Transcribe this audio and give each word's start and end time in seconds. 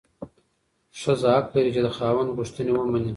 ښځه 0.99 1.27
حق 1.35 1.47
لري 1.55 1.71
چې 1.75 1.81
د 1.85 1.89
خاوند 1.97 2.35
غوښتنې 2.37 2.71
ومني. 2.73 3.09